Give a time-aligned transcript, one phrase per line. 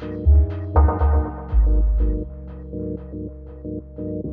[0.00, 0.12] Thank
[3.98, 4.31] you.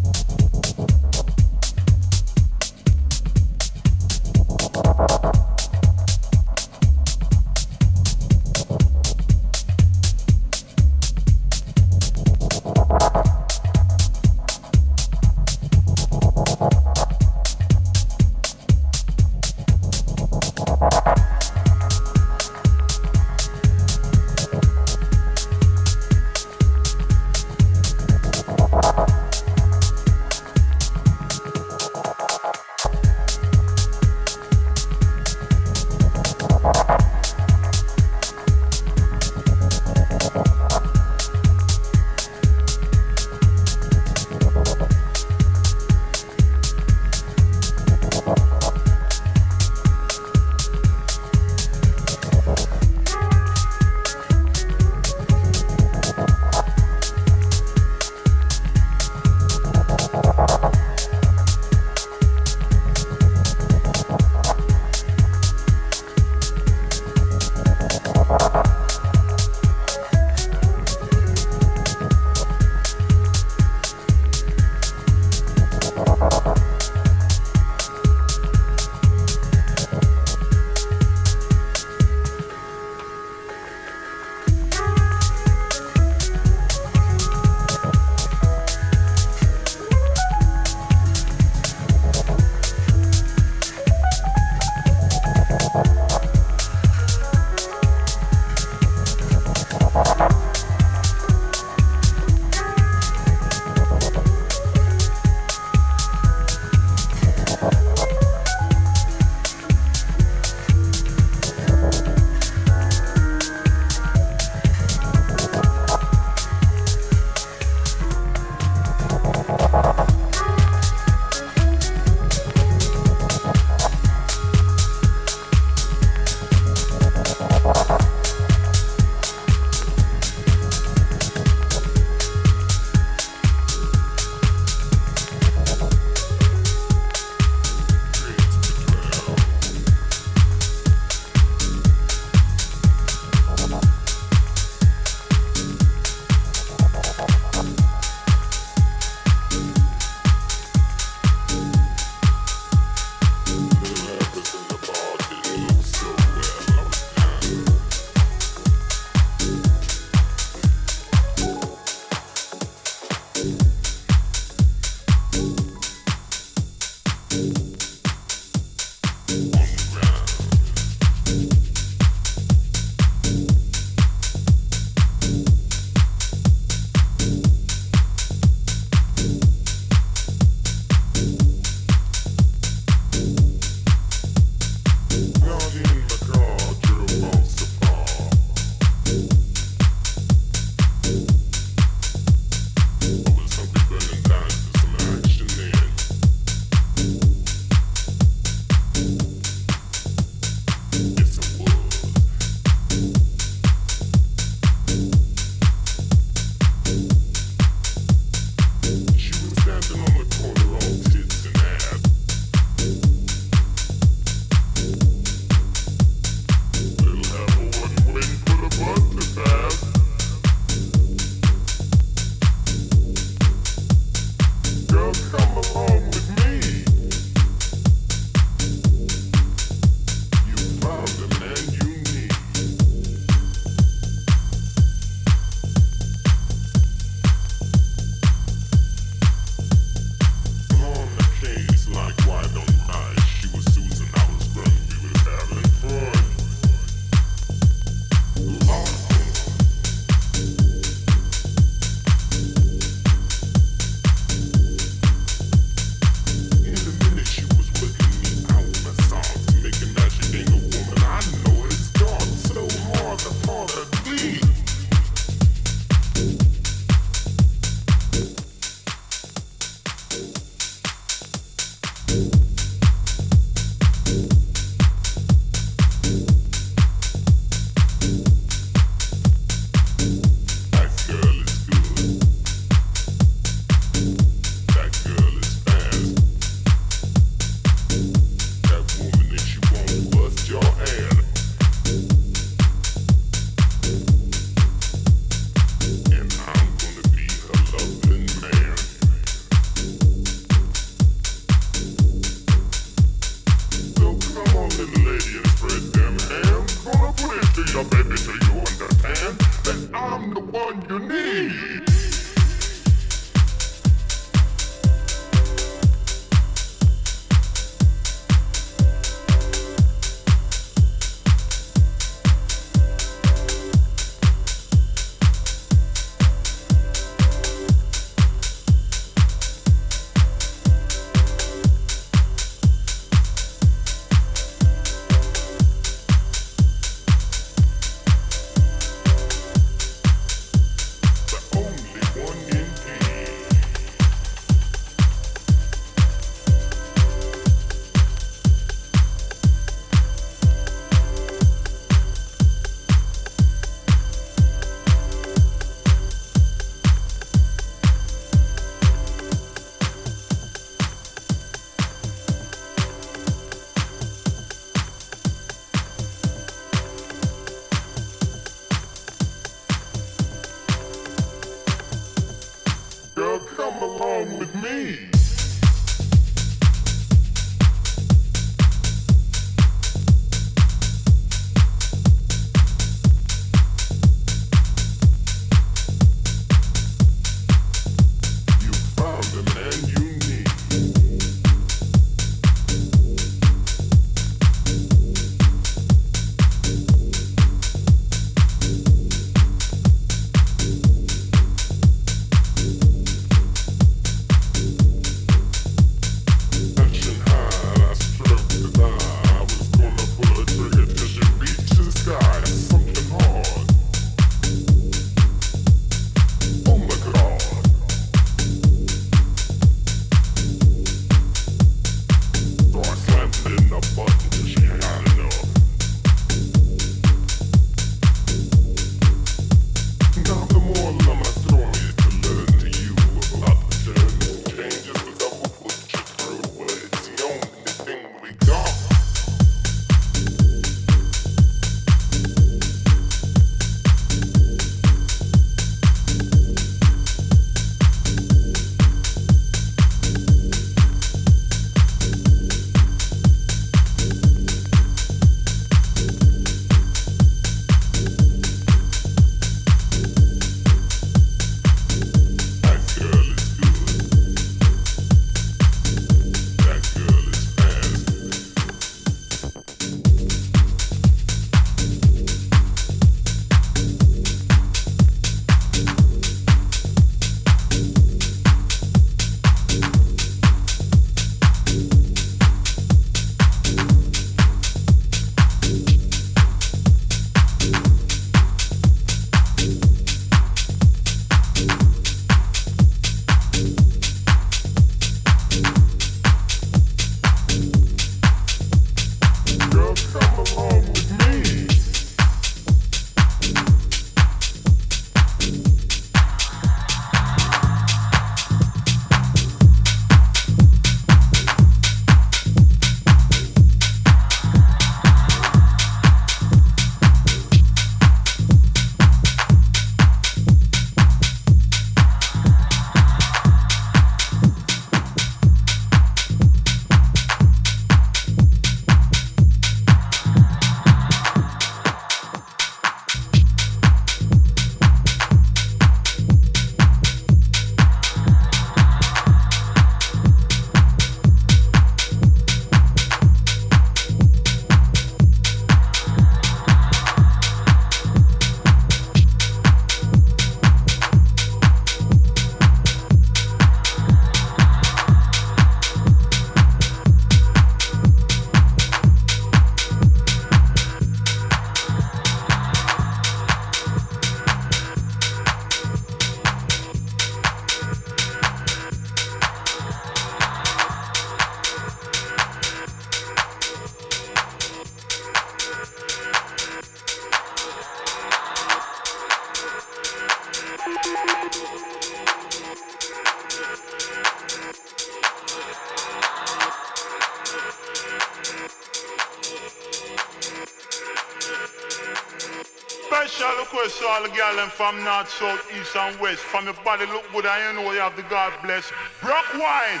[594.80, 596.40] From north, south, east and west.
[596.40, 598.90] From your body look good you know you have the God bless.
[599.22, 600.00] Rock wine.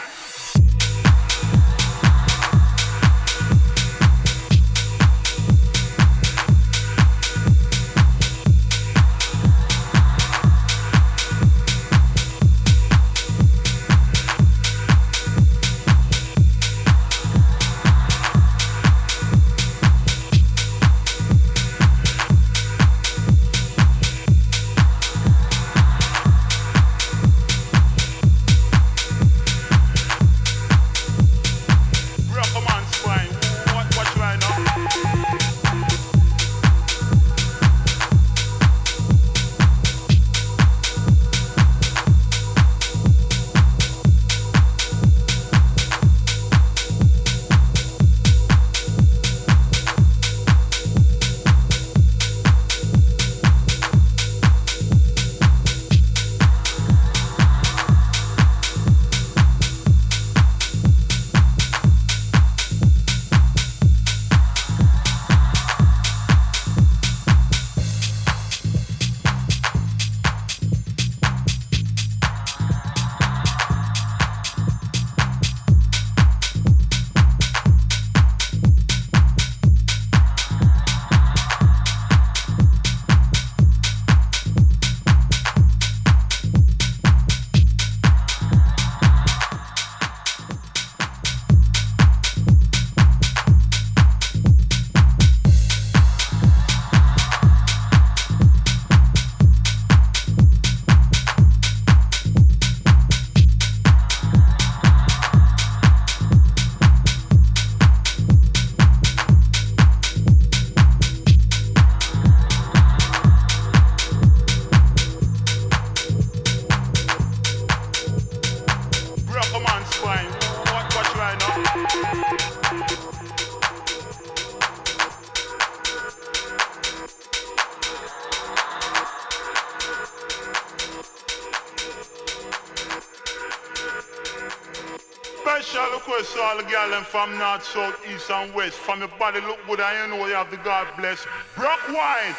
[137.00, 138.76] Them from north, south, east and west.
[138.76, 141.26] From your body look good, I know you have the God bless.
[141.56, 142.34] Brock wine.